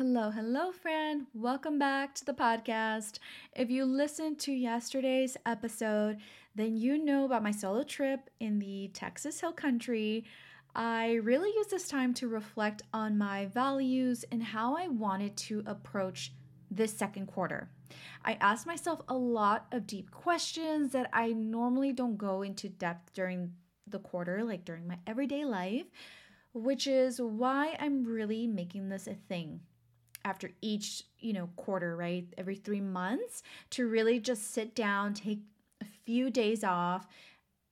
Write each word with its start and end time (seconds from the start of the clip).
Hello, 0.00 0.30
hello, 0.30 0.72
friend. 0.72 1.26
Welcome 1.34 1.78
back 1.78 2.14
to 2.14 2.24
the 2.24 2.32
podcast. 2.32 3.18
If 3.54 3.68
you 3.68 3.84
listened 3.84 4.38
to 4.38 4.50
yesterday's 4.50 5.36
episode, 5.44 6.16
then 6.54 6.78
you 6.78 6.96
know 6.96 7.26
about 7.26 7.42
my 7.42 7.50
solo 7.50 7.82
trip 7.82 8.30
in 8.40 8.60
the 8.60 8.88
Texas 8.94 9.38
Hill 9.38 9.52
Country. 9.52 10.24
I 10.74 11.16
really 11.16 11.50
used 11.54 11.68
this 11.68 11.86
time 11.86 12.14
to 12.14 12.28
reflect 12.28 12.80
on 12.94 13.18
my 13.18 13.44
values 13.44 14.24
and 14.32 14.42
how 14.42 14.74
I 14.74 14.88
wanted 14.88 15.36
to 15.36 15.62
approach 15.66 16.32
this 16.70 16.96
second 16.96 17.26
quarter. 17.26 17.68
I 18.24 18.38
asked 18.40 18.66
myself 18.66 19.02
a 19.06 19.14
lot 19.14 19.66
of 19.70 19.86
deep 19.86 20.10
questions 20.10 20.92
that 20.92 21.10
I 21.12 21.34
normally 21.34 21.92
don't 21.92 22.16
go 22.16 22.40
into 22.40 22.70
depth 22.70 23.12
during 23.12 23.52
the 23.86 23.98
quarter, 23.98 24.44
like 24.44 24.64
during 24.64 24.88
my 24.88 24.96
everyday 25.06 25.44
life, 25.44 25.90
which 26.54 26.86
is 26.86 27.20
why 27.20 27.76
I'm 27.78 28.02
really 28.02 28.46
making 28.46 28.88
this 28.88 29.06
a 29.06 29.12
thing 29.28 29.60
after 30.24 30.50
each, 30.60 31.04
you 31.18 31.32
know, 31.32 31.48
quarter, 31.56 31.96
right? 31.96 32.26
Every 32.36 32.56
3 32.56 32.80
months 32.80 33.42
to 33.70 33.88
really 33.88 34.20
just 34.20 34.52
sit 34.52 34.74
down, 34.74 35.14
take 35.14 35.40
a 35.80 35.86
few 36.04 36.30
days 36.30 36.64
off 36.64 37.06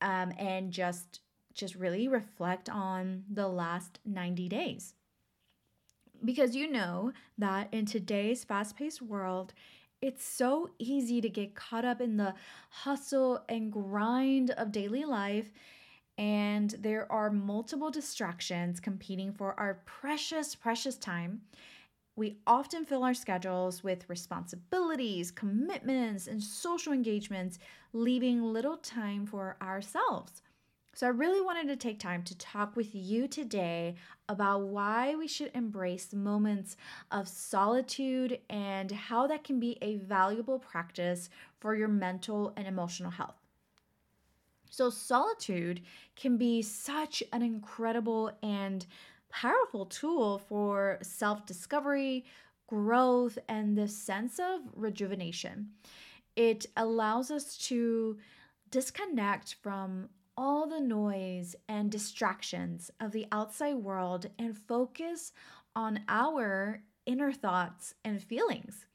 um, 0.01 0.33
and 0.39 0.73
just 0.73 1.21
just 1.55 1.75
really 1.75 2.07
reflect 2.07 2.69
on 2.71 3.25
the 3.29 3.49
last 3.49 3.99
90 4.07 4.49
days. 4.49 4.95
Because 6.25 6.55
you 6.55 6.71
know 6.71 7.13
that 7.37 7.69
in 7.73 7.85
today's 7.85 8.45
fast 8.45 8.77
paced 8.77 9.03
world, 9.03 9.53
it's 10.01 10.25
so 10.25 10.71
easy 10.79 11.21
to 11.21 11.29
get 11.29 11.57
caught 11.57 11.85
up 11.85 12.01
in 12.01 12.17
the 12.17 12.35
hustle 12.71 13.43
and 13.49 13.73
grind 13.73 14.51
of 14.53 14.71
daily 14.71 15.05
life. 15.05 15.51
And 16.17 16.71
there 16.81 17.11
are 17.11 17.31
multiple 17.31 17.91
distractions 17.91 18.81
competing 18.81 19.33
for 19.33 19.59
our 19.59 19.83
precious, 19.85 20.55
precious 20.55 20.97
time. 20.97 21.43
We 22.19 22.41
often 22.49 22.85
fill 22.85 23.05
our 23.05 23.15
schedules 23.15 23.85
with 23.85 24.11
responsibilities, 24.11 25.31
commitments, 25.31 26.27
and 26.27 26.43
social 26.43 26.93
engagements, 26.93 27.61
leaving 27.93 28.43
little 28.43 28.77
time 28.77 29.25
for 29.25 29.57
ourselves. 29.63 30.43
So, 30.95 31.07
I 31.07 31.11
really 31.11 31.41
wanted 31.41 31.69
to 31.69 31.77
take 31.77 32.01
time 32.01 32.25
to 32.25 32.37
talk 32.37 32.75
with 32.75 32.93
you 32.93 33.29
today 33.29 33.95
about 34.29 34.63
why 34.63 35.15
we 35.15 35.29
should 35.29 35.53
embrace 35.55 36.13
moments 36.13 36.77
of 37.13 37.29
solitude 37.29 38.41
and 38.51 38.91
how 38.91 39.29
that 39.29 39.45
can 39.45 39.61
be 39.61 39.79
a 39.81 39.99
valuable 39.99 40.59
practice 40.59 41.31
for 41.61 41.77
your 41.77 41.87
mental 41.87 42.53
and 42.57 42.67
emotional 42.67 43.13
health. 43.13 43.37
So, 44.71 44.91
solitude 44.91 45.83
can 46.17 46.37
be 46.37 46.63
such 46.63 47.23
an 47.33 47.43
incredible 47.43 48.33
and 48.43 48.85
powerful 49.31 49.87
tool 49.87 50.39
for 50.39 50.99
self 51.03 51.47
discovery, 51.47 52.25
growth, 52.67 53.39
and 53.49 53.77
the 53.77 53.89
sense 53.89 54.39
of 54.39 54.61
rejuvenation. 54.75 55.71
It 56.37 56.67
allows 56.77 57.31
us 57.31 57.57
to 57.69 58.19
disconnect 58.71 59.57
from 59.63 60.09
all 60.37 60.69
the 60.69 60.81
noise 60.81 61.57
and 61.69 61.91
distractions 61.91 62.91
of 63.01 63.11
the 63.11 63.27
outside 63.33 63.75
world 63.75 64.27
and 64.39 64.57
focus 64.57 65.33
on 65.75 66.01
our 66.09 66.83
inner 67.07 67.33
thoughts 67.33 67.95
and 68.05 68.23
feelings. 68.23 68.87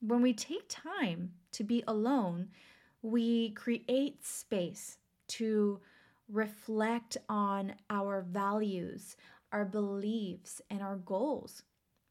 When 0.00 0.22
we 0.22 0.32
take 0.32 0.68
time 0.68 1.32
to 1.52 1.64
be 1.64 1.82
alone, 1.88 2.48
we 3.02 3.50
create 3.50 4.24
space 4.24 4.98
to 5.28 5.80
reflect 6.28 7.16
on 7.28 7.74
our 7.90 8.22
values, 8.22 9.16
our 9.52 9.64
beliefs, 9.64 10.60
and 10.70 10.82
our 10.82 10.96
goals, 10.96 11.62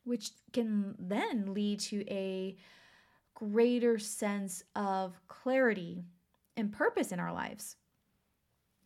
which 0.04 0.32
can 0.54 0.96
then 1.00 1.54
lead 1.54 1.80
to 1.80 2.04
a 2.10 2.56
greater 3.34 4.00
sense 4.00 4.64
of 4.76 5.20
clarity 5.28 6.06
and 6.56 6.72
purpose 6.72 7.12
in 7.12 7.20
our 7.20 7.34
lives. 7.34 7.76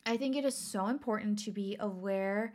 I 0.06 0.16
think 0.16 0.36
it 0.36 0.44
is 0.44 0.56
so 0.56 0.86
important 0.86 1.38
to 1.40 1.52
be 1.52 1.76
aware 1.78 2.54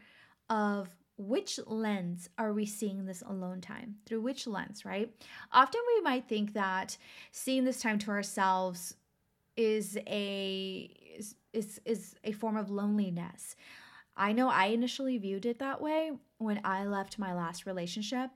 of 0.50 0.90
which 1.18 1.60
lens 1.66 2.30
are 2.38 2.52
we 2.52 2.66
seeing 2.66 3.06
this 3.06 3.22
alone 3.22 3.62
time? 3.62 3.96
Through 4.06 4.22
which 4.22 4.48
lens 4.48 4.84
right? 4.84 5.10
Often 5.52 5.82
we 5.96 6.02
might 6.02 6.28
think 6.28 6.54
that 6.54 6.98
seeing 7.32 7.64
this 7.64 7.82
time 7.82 8.00
to 8.00 8.12
ourselves 8.12 8.96
is 9.56 9.98
a 10.06 10.90
is 11.18 11.36
is, 11.54 11.80
is 11.86 12.16
a 12.26 12.34
form 12.34 12.58
of 12.58 12.70
loneliness 12.70 13.56
i 14.18 14.32
know 14.32 14.50
i 14.50 14.66
initially 14.68 15.18
viewed 15.18 15.46
it 15.46 15.60
that 15.60 15.82
way 15.82 16.12
when 16.38 16.60
i 16.64 16.86
left 16.86 17.20
my 17.20 17.34
last 17.34 17.66
relationship 17.66 18.30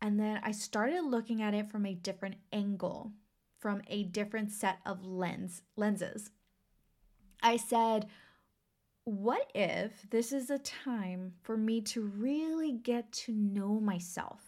and 0.00 0.18
then 0.18 0.40
i 0.42 0.50
started 0.50 1.02
looking 1.02 1.42
at 1.42 1.54
it 1.54 1.70
from 1.70 1.86
a 1.86 1.94
different 1.94 2.36
angle 2.52 3.12
from 3.58 3.82
a 3.88 4.04
different 4.04 4.50
set 4.50 4.78
of 4.84 5.04
lens 5.04 5.62
lenses 5.76 6.30
i 7.42 7.56
said 7.56 8.06
what 9.04 9.50
if 9.54 10.08
this 10.10 10.32
is 10.32 10.48
a 10.48 10.58
time 10.58 11.34
for 11.42 11.58
me 11.58 11.82
to 11.82 12.00
really 12.00 12.72
get 12.72 13.12
to 13.12 13.32
know 13.32 13.78
myself? 13.78 14.40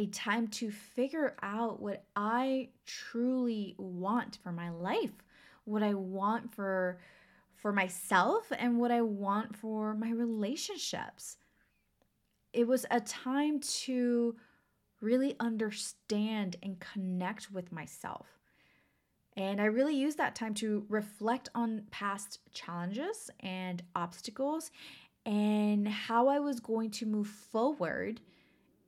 A 0.00 0.06
time 0.06 0.48
to 0.48 0.72
figure 0.72 1.36
out 1.42 1.80
what 1.80 2.04
I 2.16 2.70
truly 2.86 3.76
want 3.78 4.38
for 4.42 4.50
my 4.50 4.70
life, 4.70 5.12
what 5.64 5.82
I 5.82 5.94
want 5.94 6.52
for 6.52 6.98
for 7.62 7.72
myself 7.72 8.50
and 8.58 8.78
what 8.78 8.90
I 8.90 9.02
want 9.02 9.56
for 9.56 9.94
my 9.94 10.10
relationships. 10.10 11.36
It 12.52 12.66
was 12.66 12.84
a 12.90 13.00
time 13.00 13.60
to 13.60 14.34
really 15.00 15.36
understand 15.38 16.56
and 16.60 16.80
connect 16.80 17.52
with 17.52 17.70
myself. 17.70 18.26
And 19.36 19.60
I 19.60 19.66
really 19.66 19.94
used 19.94 20.18
that 20.18 20.34
time 20.34 20.54
to 20.54 20.84
reflect 20.88 21.50
on 21.54 21.84
past 21.92 22.40
challenges 22.52 23.30
and 23.40 23.80
obstacles 23.94 24.72
and 25.24 25.86
how 25.86 26.26
I 26.26 26.40
was 26.40 26.58
going 26.58 26.90
to 26.90 27.06
move 27.06 27.28
forward 27.28 28.20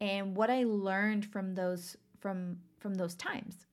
and 0.01 0.37
what 0.37 0.51
I 0.51 0.65
learned 0.65 1.27
from 1.27 1.55
those 1.55 1.97
from 2.21 2.59
from 2.81 2.95
those 2.95 3.15
times. 3.15 3.67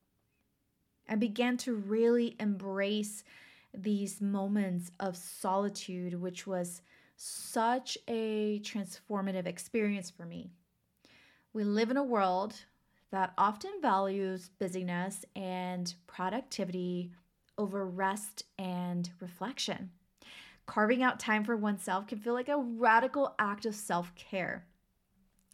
I 1.10 1.16
began 1.16 1.58
to 1.58 1.74
really 1.74 2.36
embrace 2.40 3.24
these 3.74 4.22
moments 4.22 4.92
of 5.00 5.16
solitude 5.16 6.20
which 6.20 6.46
was 6.46 6.82
such 7.16 7.98
a 8.08 8.60
transformative 8.64 9.46
experience 9.46 10.10
for 10.10 10.26
me. 10.26 10.50
We 11.54 11.64
live 11.64 11.92
in 11.92 11.98
a 11.98 12.04
world 12.04 12.56
that 13.12 13.34
often 13.38 13.72
values 13.82 14.50
busyness 14.58 15.26
and 15.36 15.94
productivity 16.08 17.12
over 17.58 17.86
rest 17.86 18.46
and 18.58 19.10
reflection. 19.20 19.92
Carving 20.66 21.04
out 21.04 21.20
time 21.20 21.44
for 21.44 21.58
oneself 21.58 22.08
can 22.08 22.20
feel 22.20 22.34
like 22.34 22.50
a 22.50 22.58
radical 22.58 23.36
act 23.38 23.66
of 23.66 23.76
self 23.76 24.16
care. 24.16 24.66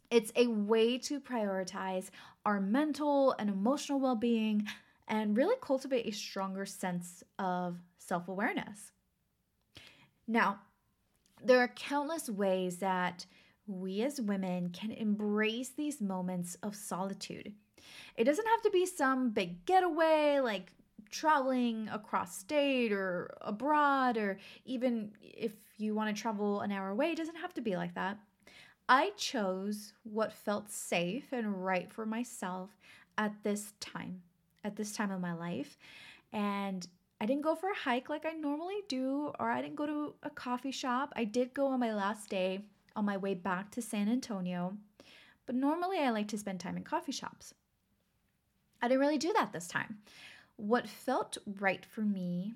It's 0.09 0.31
a 0.35 0.47
way 0.47 0.97
to 0.99 1.19
prioritize 1.19 2.09
our 2.45 2.61
mental 2.61 3.35
and 3.39 3.49
emotional 3.49 3.99
well 3.99 4.16
being 4.16 4.67
and 5.07 5.38
really 5.38 5.56
cultivate 5.62 6.06
a 6.06 6.12
stronger 6.12 6.66
sense 6.66 7.23
of 7.40 7.78
self 7.97 8.28
awareness. 8.28 8.91
Now, 10.28 10.59
there 11.44 11.59
are 11.59 11.69
countless 11.69 12.29
ways 12.29 12.78
that 12.78 13.25
we 13.67 14.01
as 14.01 14.19
women 14.19 14.69
can 14.69 14.91
embrace 14.91 15.69
these 15.69 16.01
moments 16.01 16.57
of 16.63 16.75
solitude. 16.75 17.53
It 18.16 18.23
doesn't 18.23 18.47
have 18.47 18.62
to 18.63 18.69
be 18.72 18.85
some 18.85 19.29
big 19.29 19.66
getaway 19.66 20.40
like 20.40 20.72
traveling 21.09 21.90
across 21.91 22.38
state 22.38 22.91
or 22.91 23.34
abroad, 23.41 24.17
or 24.17 24.40
even 24.66 25.12
if 25.22 25.53
you 25.78 25.94
want 25.94 26.13
to 26.13 26.22
travel 26.22 26.62
an 26.62 26.72
hour 26.72 26.90
away, 26.90 27.12
it 27.12 27.17
doesn't 27.17 27.38
have 27.38 27.53
to 27.53 27.62
be 27.62 27.75
like 27.75 27.94
that. 27.96 28.17
I 28.90 29.12
chose 29.17 29.94
what 30.03 30.34
felt 30.34 30.72
safe 30.72 31.31
and 31.31 31.66
right 31.66 31.91
for 31.91 32.05
myself 32.05 32.70
at 33.17 33.34
this 33.43 33.73
time, 33.79 34.22
at 34.67 34.75
this 34.75 34.93
time 34.93 35.09
of 35.09 35.19
my 35.22 35.34
life. 35.34 35.78
And 36.31 36.87
I 37.19 37.25
didn't 37.25 37.41
go 37.41 37.55
for 37.55 37.72
a 37.72 37.75
hike 37.75 38.09
like 38.09 38.25
I 38.25 38.34
normally 38.34 38.81
do, 38.87 39.31
or 39.40 39.49
I 39.49 39.61
didn't 39.61 39.75
go 39.75 39.87
to 39.87 40.14
a 40.22 40.29
coffee 40.29 40.72
shop. 40.72 41.14
I 41.16 41.23
did 41.23 41.53
go 41.53 41.67
on 41.67 41.79
my 41.79 41.93
last 41.93 42.29
day 42.29 42.61
on 42.96 43.05
my 43.05 43.17
way 43.17 43.34
back 43.34 43.72
to 43.72 43.81
San 43.81 44.09
Antonio, 44.09 44.78
but 45.46 45.55
normally 45.55 45.97
I 45.99 46.11
like 46.11 46.28
to 46.29 46.37
spend 46.37 46.59
time 46.59 46.78
in 46.78 46.84
coffee 46.84 47.11
shops. 47.11 47.53
I 48.81 48.87
didn't 48.87 48.99
really 48.99 49.17
do 49.17 49.34
that 49.34 49.52
this 49.52 49.67
time. 49.67 49.97
What 50.58 50.87
felt 50.87 51.37
right 51.59 51.85
for 51.85 52.02
me 52.02 52.53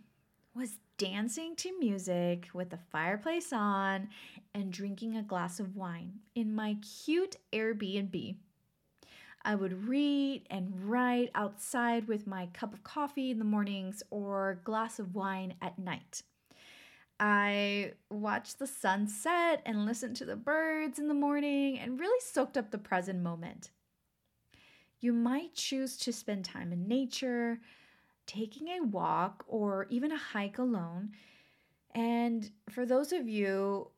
was 0.54 0.78
dancing 0.98 1.56
to 1.56 1.80
music 1.80 2.50
with 2.54 2.70
the 2.70 2.78
fireplace 2.92 3.52
on 3.52 4.10
and 4.54 4.72
drinking 4.72 5.16
a 5.16 5.24
glass 5.24 5.60
of 5.60 5.76
wine 5.76 6.20
in 6.36 6.54
my 6.54 6.78
cute 7.06 7.38
Airbnb. 7.54 8.36
I 9.44 9.56
would 9.56 9.88
read 9.88 10.44
and 10.50 10.72
write 10.90 11.32
outside 11.34 12.08
with 12.08 12.28
my 12.28 12.48
cup 12.48 12.74
of 12.74 12.84
coffee 12.84 13.32
in 13.32 13.40
the 13.40 13.46
mornings 13.46 14.04
or 14.12 14.60
glass 14.64 15.00
of 15.00 15.16
wine 15.16 15.56
at 15.62 15.80
night. 15.80 16.24
I 17.20 17.94
watched 18.10 18.60
the 18.60 18.68
sunset 18.68 19.62
and 19.66 19.86
listened 19.86 20.16
to 20.18 20.26
the 20.26 20.36
birds 20.36 21.00
in 21.00 21.08
the 21.08 21.14
morning 21.14 21.80
and 21.80 22.00
really 22.00 22.20
soaked 22.20 22.58
up 22.58 22.72
the 22.72 22.78
present 22.78 23.22
moment. 23.22 23.70
You 25.00 25.14
might 25.14 25.56
choose 25.56 25.98
to 25.98 26.14
spend 26.14 26.46
time 26.46 26.72
in 26.72 26.88
nature, 26.88 27.60
taking 28.28 28.70
a 28.70 28.84
walk, 28.84 29.44
or 29.48 29.88
even 29.90 30.12
a 30.12 30.18
hike 30.18 30.60
alone. 30.60 31.12
And 31.94 32.50
for 32.70 32.86
those 32.86 33.12
of 33.12 33.28
you 33.28 33.90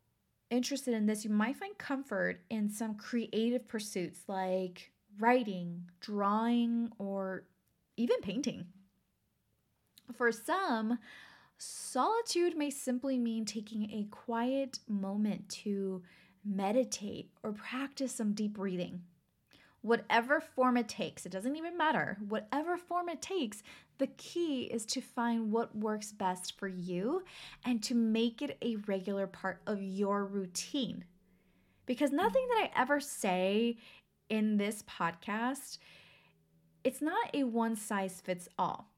interested 0.49 0.93
in 0.93 1.05
this, 1.05 1.25
you 1.25 1.29
might 1.29 1.57
find 1.57 1.77
comfort 1.77 2.41
in 2.49 2.69
some 2.69 2.95
creative 2.95 3.67
pursuits 3.67 4.21
like 4.27 4.92
writing, 5.19 5.89
drawing, 5.99 6.89
or 6.97 7.45
even 7.97 8.21
painting. 8.21 8.65
For 10.15 10.31
some, 10.31 10.99
solitude 11.57 12.57
may 12.57 12.69
simply 12.69 13.17
mean 13.17 13.45
taking 13.45 13.89
a 13.91 14.07
quiet 14.11 14.79
moment 14.87 15.49
to 15.49 16.03
meditate 16.45 17.31
or 17.41 17.53
practice 17.53 18.13
some 18.13 18.33
deep 18.33 18.53
breathing. 18.53 19.01
Whatever 19.81 20.39
form 20.39 20.77
it 20.77 20.87
takes, 20.87 21.25
it 21.25 21.31
doesn't 21.31 21.57
even 21.57 21.77
matter. 21.77 22.17
Whatever 22.29 22.77
form 22.77 23.09
it 23.09 23.21
takes, 23.21 23.63
the 23.97 24.07
key 24.07 24.63
is 24.63 24.85
to 24.87 25.01
find 25.01 25.51
what 25.51 25.75
works 25.75 26.11
best 26.11 26.57
for 26.57 26.67
you 26.69 27.23
and 27.65 27.83
to 27.83 27.93
make 27.93 28.41
it 28.41 28.57
a 28.61 28.77
regular 28.87 29.27
part 29.27 29.61
of 29.67 29.81
your 29.81 30.25
routine. 30.25 31.03
Because 31.85 32.11
nothing 32.11 32.47
that 32.47 32.63
I 32.63 32.81
ever 32.81 33.01
say 33.01 33.77
in 34.29 34.57
this 34.57 34.83
podcast, 34.83 35.77
it's 36.83 37.01
not 37.01 37.29
a 37.33 37.43
one 37.43 37.75
size 37.75 38.21
fits 38.23 38.47
all. 38.57 38.89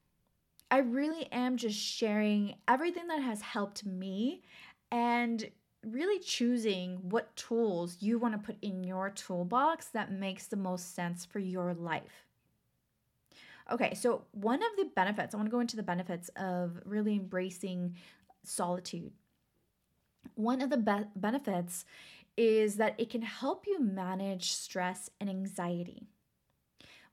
I 0.71 0.79
really 0.79 1.31
am 1.31 1.57
just 1.57 1.77
sharing 1.77 2.55
everything 2.67 3.07
that 3.07 3.21
has 3.21 3.41
helped 3.41 3.85
me 3.85 4.41
and 4.91 5.49
really 5.85 6.19
choosing 6.19 6.97
what 7.09 7.35
tools 7.35 7.97
you 7.99 8.17
want 8.17 8.33
to 8.33 8.45
put 8.45 8.57
in 8.61 8.83
your 8.83 9.11
toolbox 9.11 9.87
that 9.87 10.11
makes 10.11 10.47
the 10.47 10.55
most 10.55 10.95
sense 10.95 11.23
for 11.25 11.39
your 11.39 11.73
life. 11.73 12.25
Okay, 13.71 13.93
so 13.93 14.25
one 14.31 14.61
of 14.61 14.69
the 14.77 14.89
benefits, 14.95 15.33
I 15.33 15.37
want 15.37 15.47
to 15.47 15.51
go 15.51 15.59
into 15.59 15.75
the 15.75 15.83
benefits 15.83 16.29
of 16.35 16.79
really 16.85 17.15
embracing 17.15 17.95
solitude. 18.43 19.11
One 20.35 20.61
of 20.61 20.69
the 20.69 20.77
be- 20.77 21.09
benefits 21.15 21.85
is 22.37 22.75
that 22.75 22.95
it 22.97 23.09
can 23.09 23.21
help 23.21 23.65
you 23.67 23.79
manage 23.79 24.53
stress 24.53 25.09
and 25.19 25.29
anxiety. 25.29 26.07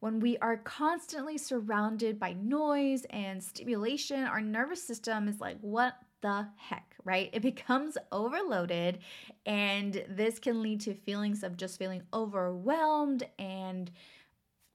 When 0.00 0.18
we 0.18 0.36
are 0.38 0.56
constantly 0.56 1.38
surrounded 1.38 2.18
by 2.18 2.32
noise 2.32 3.06
and 3.10 3.42
stimulation, 3.42 4.24
our 4.24 4.40
nervous 4.40 4.82
system 4.84 5.28
is 5.28 5.40
like, 5.40 5.58
what 5.60 5.96
the 6.22 6.48
heck, 6.56 6.96
right? 7.04 7.30
It 7.32 7.42
becomes 7.42 7.96
overloaded, 8.10 8.98
and 9.46 10.04
this 10.08 10.38
can 10.38 10.62
lead 10.62 10.80
to 10.82 10.94
feelings 10.94 11.42
of 11.44 11.56
just 11.56 11.78
feeling 11.78 12.02
overwhelmed 12.12 13.24
and 13.38 13.90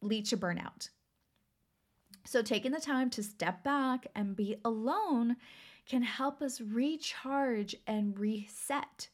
lead 0.02 0.26
to 0.28 0.38
burnout. 0.38 0.90
So, 2.26 2.42
taking 2.42 2.72
the 2.72 2.80
time 2.80 3.10
to 3.12 3.24
step 3.24 3.64
back 3.64 4.08
and 4.16 4.36
be 4.36 4.58
alone 4.64 5.38
can 5.86 6.04
help 6.04 6.42
us 6.42 6.60
recharge 6.60 7.76
and 7.88 8.20
reset, 8.20 9.08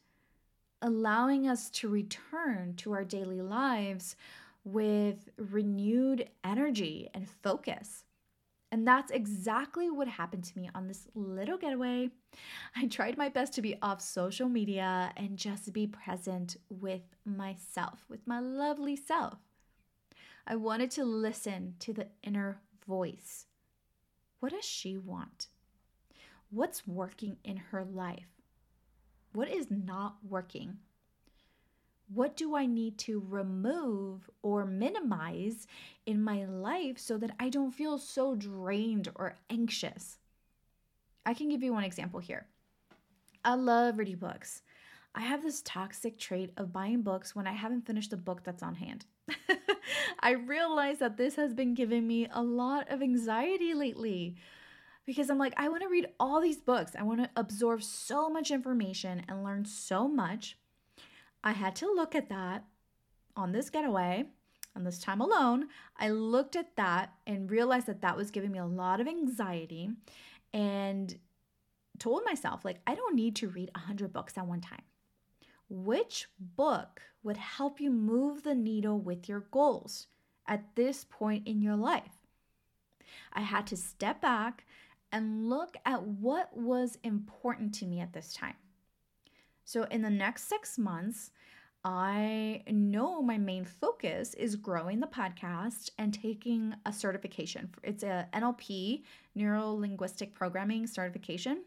allowing 0.84 1.48
us 1.48 1.70
to 1.70 1.88
return 1.88 2.74
to 2.76 2.92
our 2.92 3.04
daily 3.04 3.40
lives 3.40 4.16
with 4.64 5.30
renewed 5.38 6.28
energy 6.44 7.08
and 7.14 7.28
focus. 7.42 8.04
And 8.70 8.86
that's 8.86 9.10
exactly 9.10 9.90
what 9.90 10.08
happened 10.08 10.44
to 10.44 10.58
me 10.58 10.68
on 10.74 10.86
this 10.86 11.08
little 11.14 11.56
getaway. 11.56 12.10
I 12.76 12.86
tried 12.86 13.16
my 13.16 13.30
best 13.30 13.54
to 13.54 13.62
be 13.62 13.78
off 13.80 14.02
social 14.02 14.48
media 14.48 15.10
and 15.16 15.38
just 15.38 15.72
be 15.72 15.86
present 15.86 16.58
with 16.68 17.02
myself, 17.24 18.04
with 18.10 18.26
my 18.26 18.40
lovely 18.40 18.94
self. 18.94 19.38
I 20.46 20.56
wanted 20.56 20.90
to 20.92 21.04
listen 21.04 21.76
to 21.78 21.94
the 21.94 22.08
inner 22.22 22.58
voice. 22.86 23.46
What 24.40 24.52
does 24.52 24.66
she 24.66 24.98
want? 24.98 25.46
What's 26.50 26.86
working 26.86 27.38
in 27.42 27.56
her 27.56 27.84
life? 27.84 28.43
What 29.34 29.50
is 29.50 29.66
not 29.68 30.16
working? 30.28 30.78
What 32.06 32.36
do 32.36 32.54
I 32.54 32.66
need 32.66 32.98
to 32.98 33.20
remove 33.28 34.30
or 34.42 34.64
minimize 34.64 35.66
in 36.06 36.22
my 36.22 36.44
life 36.44 36.98
so 36.98 37.18
that 37.18 37.32
I 37.40 37.48
don't 37.48 37.72
feel 37.72 37.98
so 37.98 38.36
drained 38.36 39.08
or 39.16 39.34
anxious? 39.50 40.18
I 41.26 41.34
can 41.34 41.48
give 41.48 41.64
you 41.64 41.72
one 41.72 41.82
example 41.82 42.20
here. 42.20 42.46
I 43.44 43.56
love 43.56 43.98
reading 43.98 44.16
books. 44.16 44.62
I 45.16 45.22
have 45.22 45.42
this 45.42 45.62
toxic 45.62 46.16
trait 46.16 46.52
of 46.56 46.72
buying 46.72 47.02
books 47.02 47.34
when 47.34 47.48
I 47.48 47.52
haven't 47.52 47.86
finished 47.86 48.10
the 48.10 48.16
book 48.16 48.44
that's 48.44 48.62
on 48.62 48.76
hand. 48.76 49.04
I 50.20 50.32
realize 50.32 51.00
that 51.00 51.16
this 51.16 51.34
has 51.34 51.54
been 51.54 51.74
giving 51.74 52.06
me 52.06 52.28
a 52.32 52.42
lot 52.42 52.88
of 52.88 53.02
anxiety 53.02 53.74
lately 53.74 54.36
because 55.06 55.30
I'm 55.30 55.38
like, 55.38 55.54
I 55.56 55.68
want 55.68 55.82
to 55.82 55.88
read 55.88 56.08
all 56.18 56.40
these 56.40 56.60
books. 56.60 56.92
I 56.98 57.02
want 57.02 57.22
to 57.22 57.30
absorb 57.36 57.82
so 57.82 58.28
much 58.28 58.50
information 58.50 59.22
and 59.28 59.44
learn 59.44 59.64
so 59.64 60.08
much. 60.08 60.58
I 61.42 61.52
had 61.52 61.76
to 61.76 61.92
look 61.92 62.14
at 62.14 62.30
that 62.30 62.64
on 63.36 63.52
this 63.52 63.70
getaway, 63.70 64.24
on 64.74 64.84
this 64.84 64.98
time 64.98 65.20
alone. 65.20 65.68
I 65.98 66.10
looked 66.10 66.56
at 66.56 66.76
that 66.76 67.12
and 67.26 67.50
realized 67.50 67.86
that 67.86 68.00
that 68.02 68.16
was 68.16 68.30
giving 68.30 68.52
me 68.52 68.58
a 68.58 68.66
lot 68.66 69.00
of 69.00 69.08
anxiety 69.08 69.90
and 70.52 71.18
told 71.98 72.24
myself, 72.24 72.64
like, 72.64 72.80
I 72.86 72.94
don't 72.94 73.14
need 73.14 73.36
to 73.36 73.48
read 73.48 73.70
100 73.74 74.12
books 74.12 74.38
at 74.38 74.46
one 74.46 74.60
time. 74.60 74.82
Which 75.68 76.28
book 76.38 77.02
would 77.22 77.36
help 77.36 77.80
you 77.80 77.90
move 77.90 78.42
the 78.42 78.54
needle 78.54 78.98
with 78.98 79.28
your 79.28 79.40
goals 79.50 80.06
at 80.46 80.76
this 80.76 81.04
point 81.04 81.46
in 81.46 81.60
your 81.60 81.76
life? 81.76 82.20
I 83.32 83.40
had 83.40 83.66
to 83.68 83.76
step 83.76 84.20
back 84.20 84.64
and 85.14 85.48
look 85.48 85.76
at 85.86 86.02
what 86.02 86.54
was 86.56 86.98
important 87.04 87.72
to 87.72 87.86
me 87.86 88.00
at 88.00 88.12
this 88.12 88.34
time. 88.34 88.56
So, 89.64 89.84
in 89.84 90.02
the 90.02 90.10
next 90.10 90.48
six 90.48 90.76
months, 90.76 91.30
I 91.84 92.62
know 92.66 93.22
my 93.22 93.38
main 93.38 93.64
focus 93.64 94.34
is 94.34 94.56
growing 94.56 94.98
the 94.98 95.06
podcast 95.06 95.90
and 95.98 96.12
taking 96.12 96.74
a 96.84 96.92
certification. 96.92 97.72
It's 97.84 98.02
a 98.02 98.26
NLP, 98.34 99.04
Neuro 99.36 99.70
Linguistic 99.70 100.34
Programming 100.34 100.86
certification. 100.88 101.62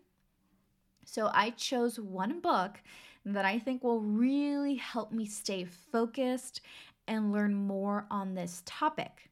So, 1.05 1.31
I 1.33 1.51
chose 1.51 2.01
one 2.01 2.41
book 2.41 2.81
that 3.25 3.45
I 3.45 3.59
think 3.59 3.81
will 3.81 4.01
really 4.01 4.75
help 4.75 5.13
me 5.13 5.25
stay 5.25 5.63
focused 5.63 6.59
and 7.07 7.31
learn 7.31 7.55
more 7.55 8.07
on 8.11 8.35
this 8.35 8.61
topic. 8.65 9.29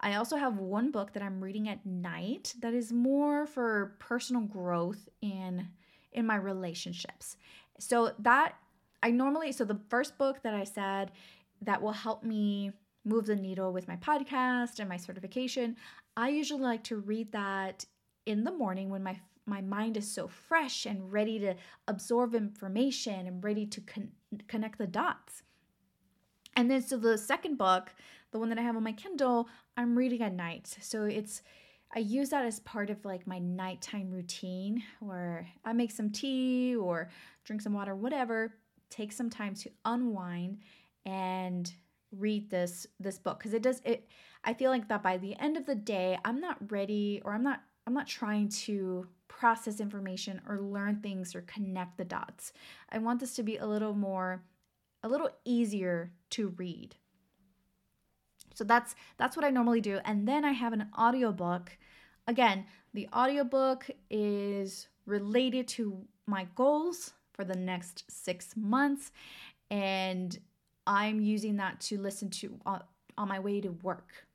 I 0.00 0.14
also 0.14 0.36
have 0.36 0.58
one 0.58 0.90
book 0.90 1.12
that 1.12 1.22
I'm 1.22 1.42
reading 1.42 1.68
at 1.68 1.84
night 1.84 2.54
that 2.60 2.74
is 2.74 2.92
more 2.92 3.46
for 3.46 3.96
personal 3.98 4.42
growth 4.42 5.08
in 5.20 5.68
in 6.12 6.26
my 6.26 6.36
relationships. 6.36 7.36
So 7.78 8.12
that 8.20 8.54
I 9.02 9.10
normally 9.10 9.52
so 9.52 9.64
the 9.64 9.80
first 9.88 10.18
book 10.18 10.42
that 10.42 10.54
I 10.54 10.64
said 10.64 11.12
that 11.62 11.82
will 11.82 11.92
help 11.92 12.22
me 12.22 12.72
move 13.04 13.26
the 13.26 13.36
needle 13.36 13.72
with 13.72 13.88
my 13.88 13.96
podcast 13.96 14.78
and 14.78 14.88
my 14.88 14.96
certification, 14.96 15.76
I 16.16 16.28
usually 16.28 16.62
like 16.62 16.84
to 16.84 16.96
read 16.96 17.32
that 17.32 17.84
in 18.26 18.44
the 18.44 18.52
morning 18.52 18.90
when 18.90 19.02
my 19.02 19.18
my 19.46 19.62
mind 19.62 19.96
is 19.96 20.10
so 20.10 20.28
fresh 20.28 20.84
and 20.86 21.10
ready 21.10 21.38
to 21.38 21.54
absorb 21.88 22.34
information 22.34 23.26
and 23.26 23.42
ready 23.42 23.64
to 23.66 23.80
con- 23.80 24.12
connect 24.46 24.78
the 24.78 24.86
dots. 24.86 25.42
And 26.54 26.70
then, 26.70 26.82
so 26.82 26.96
the 26.96 27.16
second 27.16 27.56
book, 27.56 27.94
the 28.32 28.38
one 28.38 28.48
that 28.50 28.58
I 28.58 28.62
have 28.62 28.76
on 28.76 28.82
my 28.82 28.92
Kindle, 28.92 29.48
I'm 29.76 29.96
reading 29.96 30.22
at 30.22 30.34
night. 30.34 30.76
So 30.80 31.04
it's, 31.04 31.42
I 31.94 32.00
use 32.00 32.30
that 32.30 32.44
as 32.44 32.60
part 32.60 32.90
of 32.90 33.04
like 33.04 33.26
my 33.26 33.38
nighttime 33.38 34.10
routine 34.10 34.82
where 35.00 35.48
I 35.64 35.72
make 35.72 35.90
some 35.90 36.10
tea 36.10 36.76
or 36.76 37.10
drink 37.44 37.62
some 37.62 37.72
water, 37.72 37.94
whatever, 37.94 38.54
take 38.90 39.12
some 39.12 39.30
time 39.30 39.54
to 39.54 39.70
unwind 39.84 40.58
and 41.06 41.72
read 42.12 42.48
this 42.48 42.86
this 42.98 43.18
book 43.18 43.38
because 43.38 43.52
it 43.52 43.62
does 43.62 43.82
it 43.84 44.08
I 44.42 44.54
feel 44.54 44.70
like 44.70 44.88
that 44.88 45.02
by 45.02 45.18
the 45.18 45.38
end 45.38 45.58
of 45.58 45.66
the 45.66 45.74
day 45.74 46.18
I'm 46.24 46.40
not 46.40 46.56
ready 46.72 47.20
or 47.22 47.34
I'm 47.34 47.42
not 47.42 47.60
I'm 47.86 47.92
not 47.94 48.06
trying 48.06 48.48
to 48.50 49.06
process 49.28 49.80
information 49.80 50.40
or 50.46 50.60
learn 50.60 51.00
things 51.00 51.34
or 51.34 51.42
connect 51.42 51.96
the 51.96 52.04
dots. 52.04 52.52
I 52.90 52.98
want 52.98 53.20
this 53.20 53.34
to 53.36 53.42
be 53.42 53.56
a 53.56 53.66
little 53.66 53.94
more 53.94 54.42
a 55.02 55.08
little 55.08 55.30
easier 55.44 56.10
to 56.30 56.48
read. 56.58 56.96
So 58.58 58.64
that's 58.64 58.96
that's 59.18 59.36
what 59.36 59.44
I 59.44 59.50
normally 59.50 59.80
do 59.80 60.00
and 60.04 60.26
then 60.26 60.44
I 60.44 60.50
have 60.50 60.72
an 60.72 60.88
audiobook. 60.98 61.78
Again, 62.26 62.66
the 62.92 63.08
audiobook 63.14 63.88
is 64.10 64.88
related 65.06 65.68
to 65.68 66.02
my 66.26 66.48
goals 66.56 67.12
for 67.32 67.44
the 67.44 67.54
next 67.54 68.04
6 68.10 68.56
months 68.56 69.12
and 69.70 70.36
I'm 70.88 71.20
using 71.20 71.56
that 71.58 71.78
to 71.82 72.00
listen 72.00 72.30
to 72.30 72.58
on, 72.66 72.82
on 73.16 73.28
my 73.28 73.38
way 73.38 73.60
to 73.60 73.68
work 73.68 74.26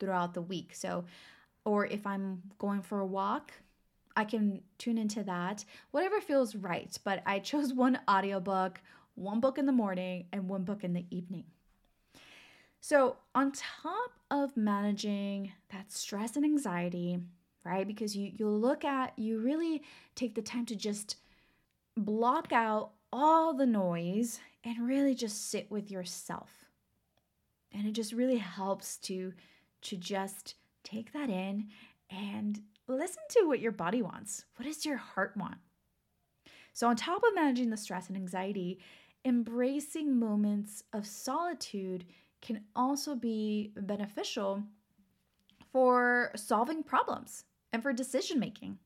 throughout 0.00 0.34
the 0.34 0.42
week. 0.42 0.74
So 0.74 1.04
or 1.64 1.86
if 1.86 2.04
I'm 2.08 2.42
going 2.58 2.82
for 2.82 2.98
a 2.98 3.06
walk, 3.06 3.52
I 4.16 4.24
can 4.24 4.62
tune 4.78 4.98
into 4.98 5.22
that, 5.22 5.64
whatever 5.92 6.20
feels 6.20 6.56
right. 6.56 6.98
But 7.04 7.22
I 7.24 7.38
chose 7.38 7.72
one 7.86 8.00
audiobook, 8.10 8.80
one 9.14 9.38
book 9.38 9.58
in 9.58 9.66
the 9.66 9.72
morning, 9.72 10.26
and 10.32 10.48
one 10.48 10.64
book 10.64 10.82
in 10.82 10.92
the 10.92 11.06
evening. 11.10 11.44
So, 12.86 13.16
on 13.34 13.50
top 13.52 14.10
of 14.30 14.58
managing 14.58 15.52
that 15.72 15.90
stress 15.90 16.36
and 16.36 16.44
anxiety, 16.44 17.18
right? 17.64 17.86
Because 17.86 18.14
you 18.14 18.30
you 18.36 18.46
look 18.46 18.84
at 18.84 19.18
you 19.18 19.38
really 19.38 19.82
take 20.14 20.34
the 20.34 20.42
time 20.42 20.66
to 20.66 20.76
just 20.76 21.16
block 21.96 22.52
out 22.52 22.90
all 23.10 23.54
the 23.54 23.64
noise 23.64 24.38
and 24.64 24.86
really 24.86 25.14
just 25.14 25.50
sit 25.50 25.70
with 25.70 25.90
yourself. 25.90 26.50
And 27.72 27.86
it 27.86 27.92
just 27.92 28.12
really 28.12 28.36
helps 28.36 28.98
to 28.98 29.32
to 29.80 29.96
just 29.96 30.56
take 30.82 31.10
that 31.14 31.30
in 31.30 31.68
and 32.10 32.60
listen 32.86 33.22
to 33.30 33.48
what 33.48 33.60
your 33.60 33.72
body 33.72 34.02
wants. 34.02 34.44
What 34.56 34.66
does 34.66 34.84
your 34.84 34.98
heart 34.98 35.34
want? 35.38 35.56
So 36.74 36.88
on 36.88 36.96
top 36.96 37.22
of 37.22 37.34
managing 37.34 37.70
the 37.70 37.78
stress 37.78 38.08
and 38.08 38.16
anxiety, 38.18 38.78
embracing 39.24 40.18
moments 40.18 40.84
of 40.92 41.06
solitude 41.06 42.04
can 42.44 42.60
also 42.76 43.16
be 43.16 43.72
beneficial 43.76 44.62
for 45.72 46.30
solving 46.36 46.84
problems 46.84 47.44
and 47.72 47.82
for 47.82 47.92
decision 47.92 48.38
making. 48.38 48.78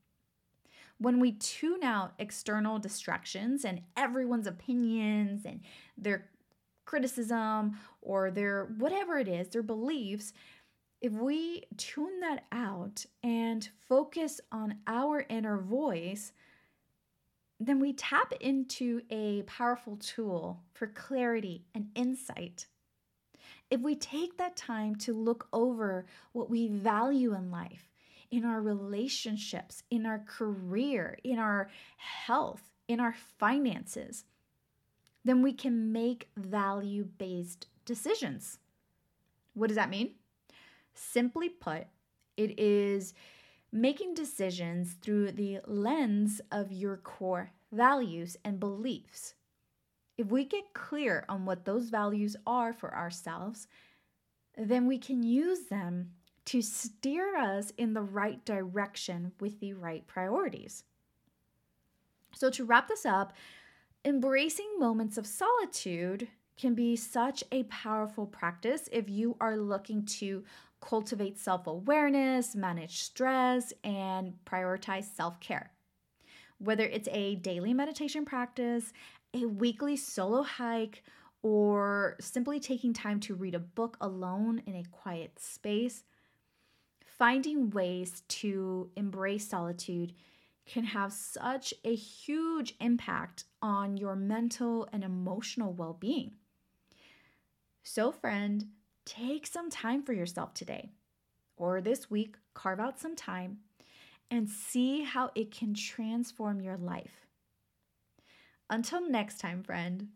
When 0.99 1.21
we 1.21 1.33
tune 1.33 1.85
out 1.85 2.15
external 2.19 2.79
distractions 2.79 3.65
and 3.65 3.83
everyone's 3.97 4.47
opinions 4.47 5.45
and 5.45 5.61
their 5.97 6.31
criticism 6.87 7.77
or 8.01 8.31
their 8.31 8.65
whatever 8.79 9.19
it 9.19 9.29
is, 9.29 9.49
their 9.49 9.63
beliefs, 9.63 10.33
if 11.01 11.13
we 11.13 11.65
tune 11.77 12.21
that 12.21 12.45
out 12.51 13.05
and 13.23 13.69
focus 13.89 14.41
on 14.51 14.79
our 14.87 15.27
inner 15.29 15.59
voice, 15.59 16.33
then 17.61 17.81
we 17.81 17.93
tap 17.93 18.33
into 18.41 19.03
a 19.11 19.43
powerful 19.43 19.97
tool 19.97 20.63
for 20.73 20.87
clarity 20.87 21.67
and 21.75 21.89
insight. 21.95 22.67
If 23.71 23.81
we 23.81 23.95
take 23.95 24.39
that 24.39 24.57
time 24.57 24.95
to 24.97 25.13
look 25.13 25.49
over 25.53 26.07
what 26.33 26.49
we 26.49 26.69
value 26.69 27.35
in 27.35 27.51
life, 27.51 27.89
in 28.31 28.45
our 28.45 28.61
relationships, 28.61 29.83
in 29.91 30.07
our 30.07 30.21
career, 30.21 31.19
in 31.25 31.39
our 31.39 31.71
health, 31.97 32.63
in 32.87 33.01
our 33.01 33.15
finances, 33.39 34.25
then 35.25 35.43
we 35.43 35.53
can 35.53 35.93
make 35.93 36.29
value 36.37 37.05
based 37.05 37.67
decisions. 37.85 38.59
What 39.55 39.69
does 39.69 39.77
that 39.77 39.91
mean? 39.91 40.15
Simply 40.95 41.49
put, 41.49 41.87
it 42.37 42.59
is 42.59 43.15
making 43.73 44.15
decisions 44.15 44.97
through 45.03 45.33
the 45.33 45.61
lens 45.67 46.41
of 46.51 46.73
your 46.73 46.97
core 46.97 47.51
values 47.73 48.37
and 48.45 48.59
beliefs. 48.59 49.35
If 50.19 50.27
we 50.27 50.45
get 50.45 50.75
clear 50.75 51.25
on 51.29 51.47
what 51.47 51.65
those 51.65 51.89
values 51.89 52.37
are 52.45 52.73
for 52.73 52.95
ourselves, 52.95 53.69
then 54.57 54.87
we 54.89 54.99
can 54.99 55.23
use 55.23 55.67
them 55.71 56.11
to 56.47 56.61
steer 56.61 57.37
us 57.37 57.73
in 57.79 57.93
the 57.95 58.03
right 58.03 58.45
direction 58.45 59.33
with 59.39 59.61
the 59.61 59.75
right 59.75 60.07
priorities. 60.09 60.83
So, 62.35 62.51
to 62.51 62.65
wrap 62.65 62.89
this 62.89 63.07
up, 63.07 63.33
embracing 64.05 64.79
moments 64.79 65.19
of 65.19 65.27
solitude 65.27 66.29
can 66.57 66.75
be 66.75 66.97
such 66.97 67.45
a 67.53 67.63
powerful 67.65 68.27
practice 68.27 68.89
if 68.91 69.09
you 69.09 69.37
are 69.41 69.57
looking 69.57 70.05
to 70.05 70.43
cultivate 70.81 71.39
self 71.39 71.67
awareness, 71.67 72.57
manage 72.57 72.99
stress, 73.03 73.73
and 73.85 74.35
prioritize 74.45 75.05
self 75.15 75.39
care. 75.41 75.71
Whether 76.59 76.85
it's 76.85 77.09
a 77.13 77.37
daily 77.37 77.73
meditation 77.73 78.25
practice, 78.25 78.93
a 79.43 79.49
weekly 79.49 79.97
solo 79.97 80.43
hike, 80.43 81.03
or 81.43 82.17
simply 82.21 82.59
taking 82.61 82.93
time 82.93 83.21
to 83.21 83.35
read 83.35 83.55
a 83.55 83.61
book 83.61 83.97
alone 84.01 84.63
in 84.67 84.75
a 84.75 84.85
quiet 84.91 85.39
space, 85.39 86.05
finding 87.05 87.71
ways 87.71 88.23
to 88.29 88.91
embrace 88.97 89.49
solitude 89.49 90.13
can 90.67 90.85
have 90.85 91.13
such 91.13 91.73
a 91.85 91.95
huge 91.95 92.75
impact 92.81 93.45
on 93.63 93.97
your 93.97 94.15
mental 94.15 94.89
and 94.93 95.03
emotional 95.03 95.73
well 95.73 95.97
being. 95.99 96.35
So, 97.83 98.13
friend, 98.13 98.67
take 99.07 99.47
some 99.47 99.71
time 99.71 100.03
for 100.03 100.13
yourself 100.13 100.53
today 100.53 100.91
or 101.57 101.81
this 101.81 102.11
week, 102.11 102.37
carve 102.53 102.81
out 102.81 103.01
some 103.01 103.17
time 103.17 103.59
and 104.31 104.49
see 104.49 105.03
how 105.03 105.31
it 105.35 105.51
can 105.51 105.73
transform 105.73 106.61
your 106.61 106.77
life. 106.77 107.28
Until 108.71 109.09
next 109.09 109.39
time, 109.39 109.63
friend, 109.63 110.09